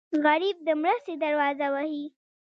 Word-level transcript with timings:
غریب 0.23 0.57
د 0.67 0.69
مرستې 0.81 1.13
دروازه 1.23 1.67
وهي 1.73 2.05